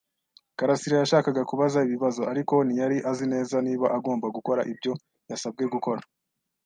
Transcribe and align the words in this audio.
karasira 0.57 0.95
yashakaga 0.99 1.41
kubaza 1.49 1.79
ibibazo, 1.87 2.21
ariko 2.31 2.53
ntiyari 2.65 2.97
azi 3.11 3.25
neza 3.33 3.55
niba 3.65 3.85
agomba 3.97 4.25
gukora 4.35 4.61
ibyo 4.71 4.91
yasabwe 5.31 5.63
gukora. 5.73 6.01